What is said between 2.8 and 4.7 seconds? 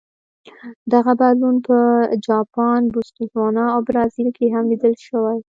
بوتسوانا او برازیل کې هم